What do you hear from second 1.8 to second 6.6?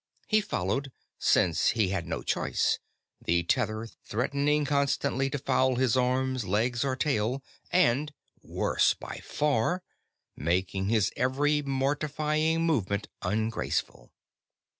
had no choice, the tether threatening constantly to foul his arms,